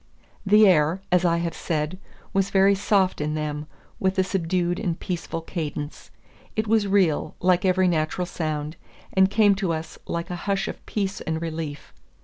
[0.47, 1.99] The air, as I have said,
[2.33, 3.67] was very soft in them,
[3.99, 6.09] with a subdued and peaceful cadence.
[6.55, 8.77] It was real, like every natural sound,
[9.13, 11.93] and came to us like a hush of peace and relief.